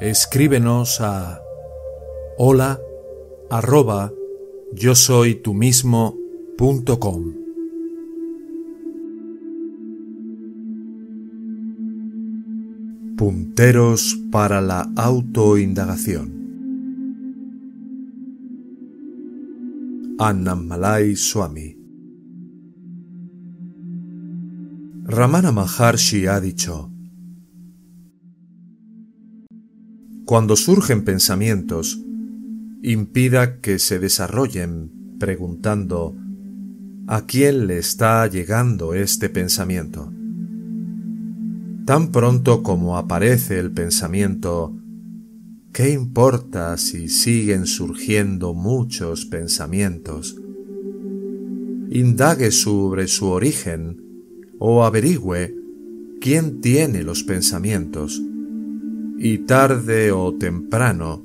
[0.00, 1.40] escríbenos a
[2.38, 2.78] hola
[3.50, 4.12] arroba
[4.72, 6.16] yo soy tú mismo
[6.98, 7.34] com.
[13.16, 16.38] Punteros para la autoindagación.
[20.18, 21.76] Annamalai Swami.
[25.04, 26.90] Ramana Maharshi ha dicho,
[30.28, 32.04] Cuando surgen pensamientos,
[32.82, 36.16] impida que se desarrollen preguntando
[37.06, 40.12] ¿a quién le está llegando este pensamiento?
[41.86, 44.76] Tan pronto como aparece el pensamiento,
[45.72, 50.36] ¿qué importa si siguen surgiendo muchos pensamientos?
[51.88, 53.96] Indague sobre su origen
[54.58, 55.54] o averigüe
[56.20, 58.22] quién tiene los pensamientos
[59.20, 61.24] y tarde o temprano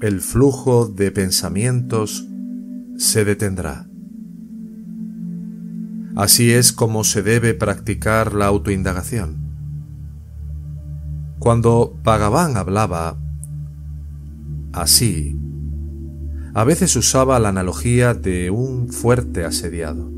[0.00, 2.26] el flujo de pensamientos
[2.96, 3.86] se detendrá.
[6.16, 9.36] Así es como se debe practicar la autoindagación.
[11.38, 13.16] Cuando Bhagavan hablaba
[14.72, 15.38] así,
[16.52, 20.10] a veces usaba la analogía de un fuerte asediado.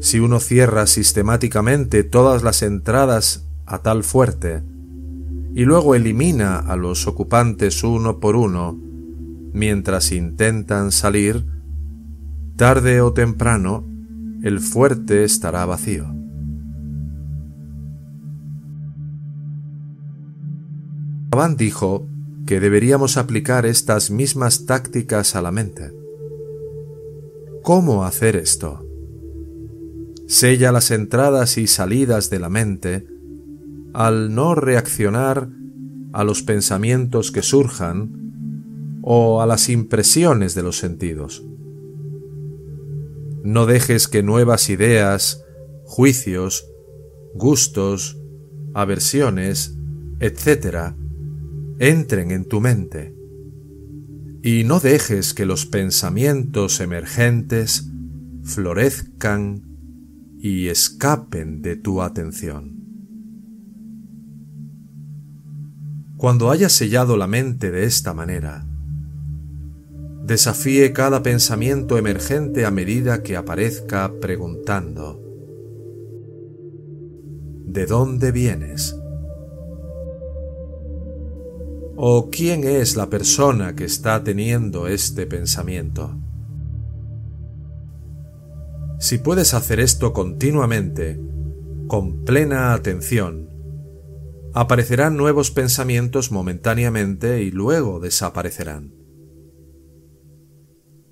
[0.00, 4.62] Si uno cierra sistemáticamente todas las entradas a tal fuerte,
[5.54, 8.78] y luego elimina a los ocupantes uno por uno
[9.54, 11.46] mientras intentan salir,
[12.56, 13.86] tarde o temprano
[14.42, 16.04] el fuerte estará vacío.
[21.30, 22.06] Abán dijo
[22.44, 25.92] que deberíamos aplicar estas mismas tácticas a la mente.
[27.62, 28.86] ¿Cómo hacer esto?
[30.26, 33.11] Sella las entradas y salidas de la mente
[33.92, 35.48] al no reaccionar
[36.12, 41.44] a los pensamientos que surjan o a las impresiones de los sentidos.
[43.42, 45.44] No dejes que nuevas ideas,
[45.84, 46.66] juicios,
[47.34, 48.18] gustos,
[48.74, 49.76] aversiones,
[50.20, 50.94] etc.,
[51.78, 53.14] entren en tu mente.
[54.42, 57.88] Y no dejes que los pensamientos emergentes
[58.44, 59.62] florezcan
[60.38, 62.81] y escapen de tu atención.
[66.22, 68.64] Cuando hayas sellado la mente de esta manera,
[70.24, 75.20] desafíe cada pensamiento emergente a medida que aparezca preguntando,
[77.66, 78.96] ¿de dónde vienes?
[81.96, 86.14] ¿O quién es la persona que está teniendo este pensamiento?
[89.00, 91.20] Si puedes hacer esto continuamente,
[91.88, 93.51] con plena atención,
[94.54, 98.94] aparecerán nuevos pensamientos momentáneamente y luego desaparecerán.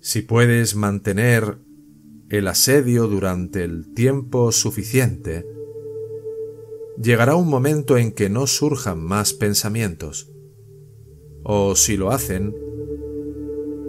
[0.00, 1.58] Si puedes mantener
[2.28, 5.46] el asedio durante el tiempo suficiente,
[7.00, 10.30] llegará un momento en que no surjan más pensamientos,
[11.42, 12.54] o si lo hacen,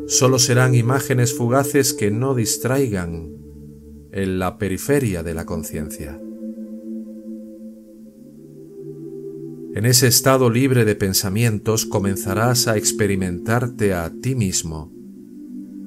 [0.08, 3.36] solo serán imágenes fugaces que no distraigan
[4.12, 6.20] en la periferia de la conciencia.
[9.76, 14.90] En ese estado libre de pensamientos comenzarás a experimentarte a ti mismo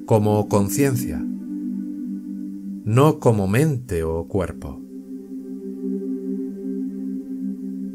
[0.05, 1.17] como conciencia,
[2.85, 4.79] no como mente o cuerpo.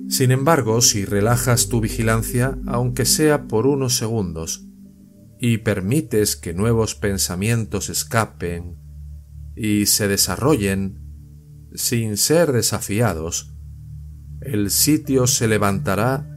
[0.09, 4.67] Sin embargo, si relajas tu vigilancia, aunque sea por unos segundos,
[5.39, 8.81] y permites que nuevos pensamientos escapen
[9.55, 10.99] y se desarrollen
[11.73, 13.54] sin ser desafiados,
[14.45, 16.31] el sitio se levantará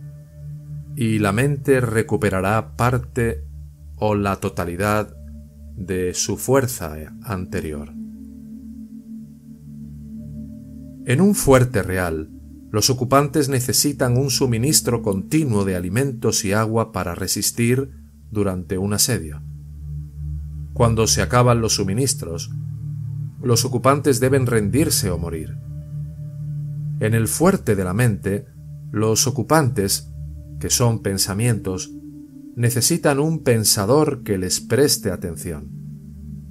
[0.95, 3.43] y la mente recuperará parte
[3.97, 5.15] o la totalidad
[5.75, 7.93] de su fuerza anterior.
[11.05, 12.29] En un fuerte real,
[12.71, 17.91] los ocupantes necesitan un suministro continuo de alimentos y agua para resistir
[18.31, 19.41] durante un asedio.
[20.73, 22.51] Cuando se acaban los suministros,
[23.41, 25.66] los ocupantes deben rendirse o morir.
[26.99, 28.47] En el fuerte de la mente,
[28.91, 30.11] los ocupantes,
[30.59, 31.91] que son pensamientos,
[32.55, 35.69] necesitan un pensador que les preste atención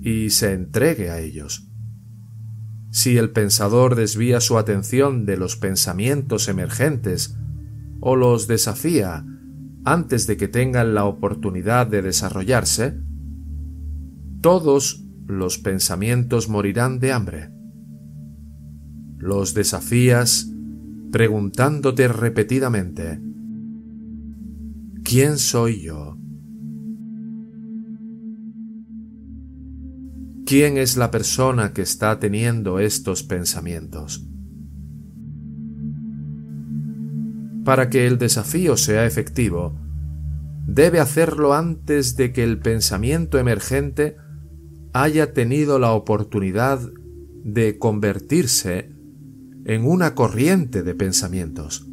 [0.00, 1.69] y se entregue a ellos.
[2.93, 7.37] Si el pensador desvía su atención de los pensamientos emergentes
[8.00, 9.26] o los desafía
[9.84, 13.00] antes de que tengan la oportunidad de desarrollarse,
[14.40, 17.55] todos los pensamientos morirán de hambre
[19.18, 20.50] los desafías
[21.12, 23.20] preguntándote repetidamente,
[25.02, 26.18] ¿quién soy yo?
[30.44, 34.28] ¿Quién es la persona que está teniendo estos pensamientos?
[37.64, 39.76] Para que el desafío sea efectivo,
[40.66, 44.16] debe hacerlo antes de que el pensamiento emergente
[44.92, 46.80] haya tenido la oportunidad
[47.42, 48.95] de convertirse
[49.66, 51.88] en una corriente de pensamientos.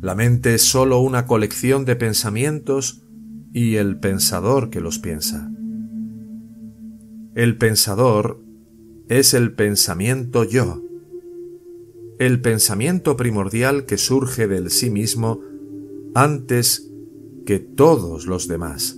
[0.00, 3.06] La mente es sólo una colección de pensamientos
[3.52, 5.50] y el pensador que los piensa.
[7.34, 8.42] El pensador
[9.08, 10.82] es el pensamiento yo,
[12.18, 15.42] el pensamiento primordial que surge del sí mismo
[16.14, 16.90] antes
[17.44, 18.96] que todos los demás,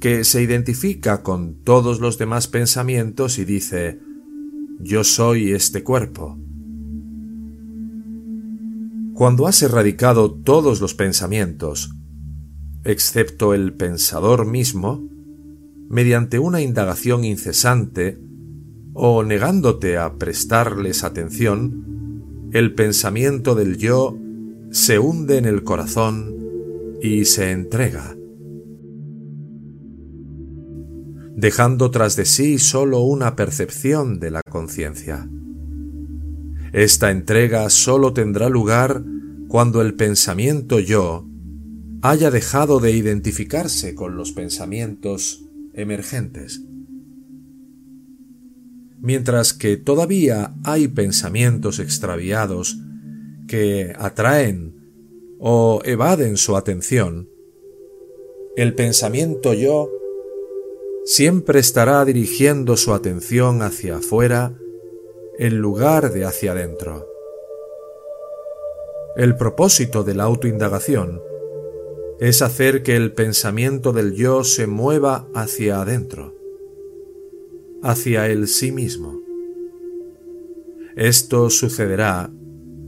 [0.00, 4.11] que se identifica con todos los demás pensamientos y dice,
[4.82, 6.36] yo soy este cuerpo.
[9.14, 11.94] Cuando has erradicado todos los pensamientos,
[12.84, 15.08] excepto el pensador mismo,
[15.88, 18.18] mediante una indagación incesante
[18.92, 24.18] o negándote a prestarles atención, el pensamiento del yo
[24.72, 26.34] se hunde en el corazón
[27.00, 28.16] y se entrega,
[31.36, 35.28] dejando tras de sí sólo una percepción de la conciencia.
[36.72, 39.02] Esta entrega sólo tendrá lugar
[39.48, 41.26] cuando el pensamiento yo
[42.02, 45.44] haya dejado de identificarse con los pensamientos
[45.74, 46.62] emergentes.
[49.00, 52.78] Mientras que todavía hay pensamientos extraviados
[53.46, 54.74] que atraen
[55.38, 57.28] o evaden su atención,
[58.56, 59.90] el pensamiento yo
[61.04, 64.58] siempre estará dirigiendo su atención hacia afuera
[65.38, 67.08] en lugar de hacia adentro.
[69.16, 71.20] El propósito de la autoindagación
[72.20, 76.34] es hacer que el pensamiento del yo se mueva hacia adentro,
[77.82, 79.20] hacia el sí mismo.
[80.94, 82.30] Esto sucederá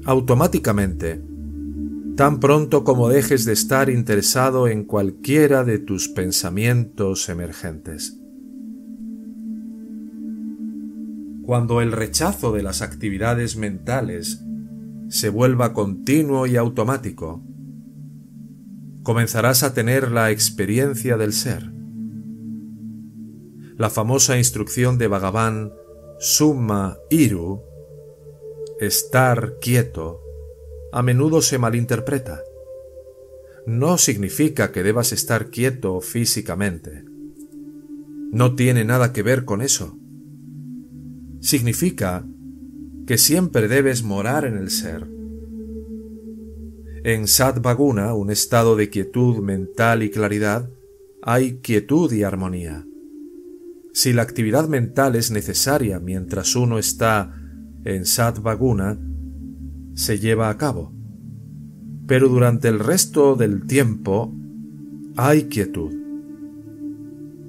[0.04, 1.20] automáticamente,
[2.16, 8.20] tan pronto como dejes de estar interesado en cualquiera de tus pensamientos emergentes.
[11.42, 14.42] Cuando el rechazo de las actividades mentales
[15.08, 17.42] se vuelva continuo y automático,
[19.02, 21.70] comenzarás a tener la experiencia del ser.
[23.76, 25.72] La famosa instrucción de Bhagavan
[26.20, 27.60] Summa Iru
[28.80, 30.23] estar quieto,
[30.94, 32.40] a menudo se malinterpreta.
[33.66, 37.04] No significa que debas estar quieto físicamente.
[38.30, 39.98] No tiene nada que ver con eso.
[41.40, 42.24] Significa
[43.08, 45.08] que siempre debes morar en el ser.
[47.02, 50.70] En Satvaguna, un estado de quietud mental y claridad,
[51.22, 52.86] hay quietud y armonía.
[53.92, 57.34] Si la actividad mental es necesaria mientras uno está
[57.84, 58.96] en Satvaguna
[59.94, 60.92] se lleva a cabo,
[62.06, 64.34] pero durante el resto del tiempo
[65.16, 65.92] hay quietud.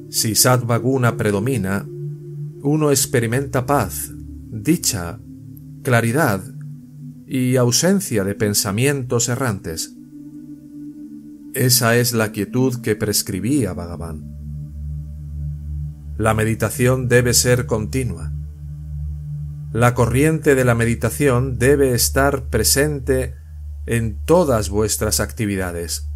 [0.09, 1.85] Si Satvaguna predomina,
[2.61, 5.19] uno experimenta paz, dicha,
[5.83, 6.41] claridad
[7.27, 9.95] y ausencia de pensamientos errantes.
[11.53, 14.35] Esa es la quietud que prescribía Bhagavan.
[16.17, 18.31] La meditación debe ser continua.
[19.75, 23.35] La corriente de la meditación debe estar presente
[23.85, 26.07] en todas vuestras actividades.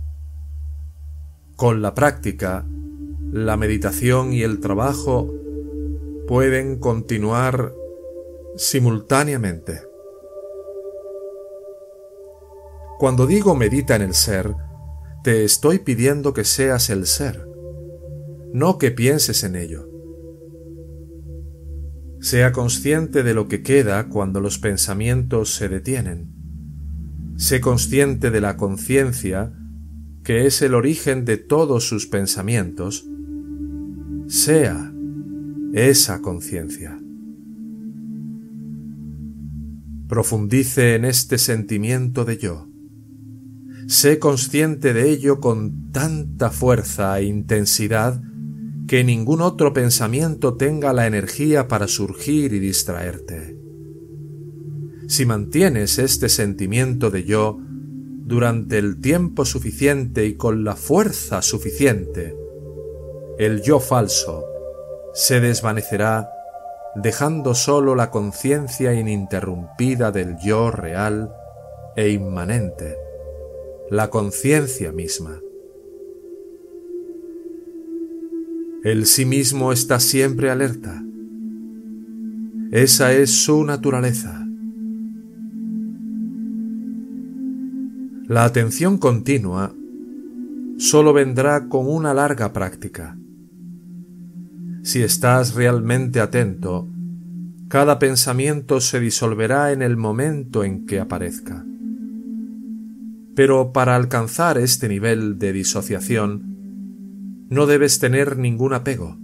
[1.58, 2.66] Con la práctica,
[3.34, 5.36] la meditación y el trabajo
[6.26, 7.74] pueden continuar
[8.56, 9.82] simultáneamente.
[12.98, 14.56] Cuando digo medita en el ser,
[15.22, 17.46] te estoy pidiendo que seas el ser,
[18.54, 19.99] no que pienses en ello.
[22.22, 26.28] Sea consciente de lo que queda cuando los pensamientos se detienen.
[27.38, 29.54] Sé consciente de la conciencia,
[30.24, 33.08] que es el origen de todos sus pensamientos.
[34.28, 34.92] Sea
[35.74, 37.00] esa conciencia.
[40.10, 42.68] Profundice en este sentimiento de yo.
[43.88, 48.22] Sé consciente de ello con tanta fuerza e intensidad
[48.90, 53.56] que ningún otro pensamiento tenga la energía para surgir y distraerte.
[55.08, 62.36] Si mantienes este sentimiento de yo durante el tiempo suficiente y con la fuerza suficiente,
[63.38, 64.44] el yo falso
[65.14, 66.32] se desvanecerá
[66.96, 71.32] dejando sólo la conciencia ininterrumpida del yo real
[71.96, 72.98] e inmanente,
[73.92, 75.42] la conciencia misma.
[78.84, 81.04] El sí mismo está siempre alerta.
[82.72, 84.48] Esa es su naturaleza.
[88.28, 89.74] La atención continua
[90.78, 93.18] solo vendrá con una larga práctica.
[94.84, 96.88] Si estás realmente atento,
[97.68, 101.66] cada pensamiento se disolverá en el momento en que aparezca.
[103.36, 106.59] Pero para alcanzar este nivel de disociación,
[107.50, 109.18] no debes tener ningún apego.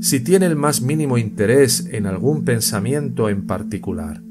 [0.00, 4.22] Si tiene el más mínimo interés en algún pensamiento en particular,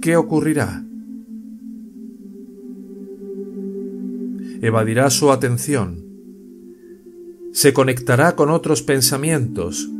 [0.00, 0.84] ¿qué ocurrirá?
[4.60, 6.04] Evadirá su atención,
[7.52, 9.90] se conectará con otros pensamientos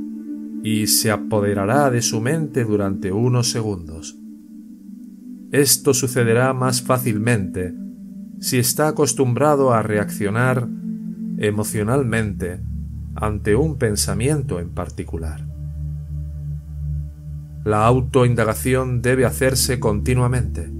[0.63, 4.17] y se apoderará de su mente durante unos segundos.
[5.51, 7.75] Esto sucederá más fácilmente
[8.43, 10.67] si está acostumbrado a reaccionar
[11.39, 12.61] emocionalmente
[13.15, 15.47] ante un pensamiento en particular.
[17.65, 20.73] La autoindagación debe hacerse continuamente.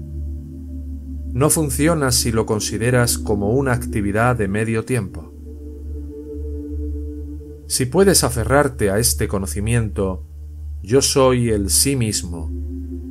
[1.31, 5.33] No funciona si lo consideras como una actividad de medio tiempo.
[7.67, 10.27] Si puedes aferrarte a este conocimiento,
[10.81, 12.51] yo soy el sí mismo,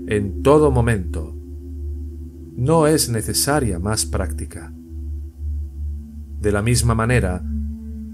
[0.09, 1.42] en todo momento,
[2.57, 4.73] no es necesaria más práctica.
[6.41, 7.43] De la misma manera,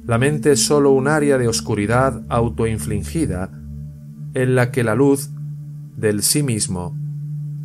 [0.07, 3.51] la mente es sólo un área de oscuridad autoinfligida
[4.35, 5.31] en la que la luz
[5.97, 6.97] del sí mismo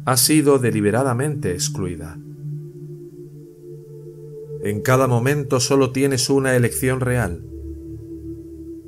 [0.06, 2.18] ha sido deliberadamente excluida.
[4.64, 7.44] En cada momento sólo tienes una elección real.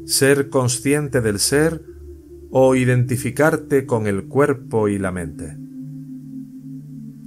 [0.06, 1.84] Ser consciente del ser
[2.52, 5.65] o identificarte con el cuerpo y la mente.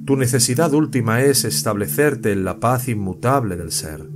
[0.09, 4.09] Tu necesidad última es establecerte en la paz inmutable del ser.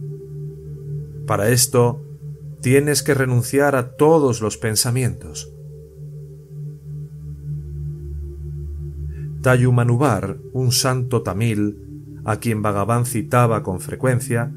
[1.26, 2.02] Para esto,
[2.62, 5.52] tienes que renunciar a todos los pensamientos.
[9.42, 11.76] Tayumanubar, un santo tamil,
[12.24, 14.50] a quien Bhagavan citaba con frecuencia,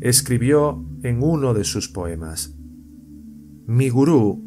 [0.00, 2.54] escribió en uno de sus poemas
[3.66, 4.40] Mi gurú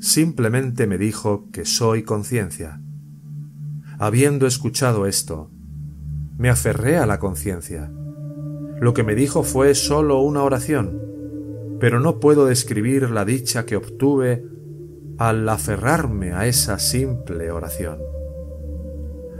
[0.00, 2.82] simplemente me dijo que soy conciencia.
[3.98, 5.51] Habiendo escuchado esto,
[6.42, 7.88] me aferré a la conciencia.
[8.80, 11.00] Lo que me dijo fue sólo una oración,
[11.78, 14.44] pero no puedo describir la dicha que obtuve
[15.18, 17.98] al aferrarme a esa simple oración.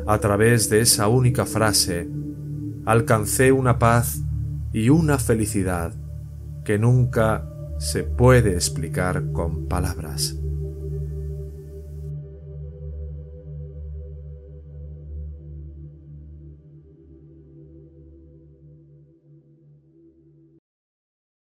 [0.06, 2.08] A través de esa única frase,
[2.86, 4.22] alcancé una paz
[4.72, 5.92] y una felicidad
[6.64, 10.36] que nunca se puede explicar con palabras.